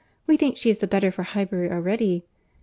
—We 0.25 0.35
think 0.35 0.57
she 0.57 0.71
is 0.71 0.79
the 0.79 0.87
better 0.87 1.11
for 1.11 1.21
Highbury 1.21 1.69
already. 1.71 2.23